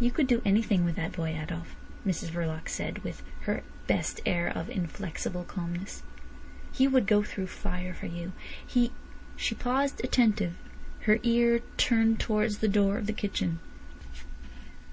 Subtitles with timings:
[0.00, 4.48] "You could do anything with that boy, Adolf," Mrs Verloc said, with her best air
[4.48, 6.02] of inflexible calmness.
[6.72, 8.32] "He would go through fire for you.
[8.66, 8.90] He—"
[9.36, 10.56] She paused attentive,
[11.02, 13.60] her ear turned towards the door of the kitchen.